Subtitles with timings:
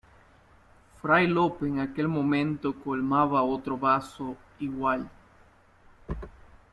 [0.99, 5.07] fray Lope, en aquel momento, colmaba otro vaso igual: